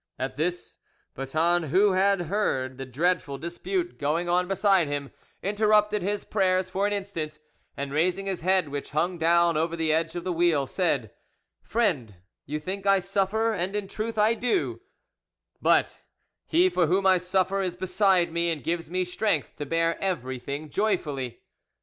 [0.17, 0.79] At this,
[1.13, 5.11] Boeton, who had heard the dreadful dispute going on beside him,
[5.43, 7.37] interrupted his prayers for an instant,
[7.77, 11.13] and raising his head, which hung down over the edge of the wheel, said,
[11.61, 12.15] "Friend,
[12.47, 14.81] you think I suffer, and in truth I do;
[15.61, 15.99] but
[16.47, 20.71] He for whom I suffer is beside me and gives me strength to bear everything
[20.71, 21.41] joyfully."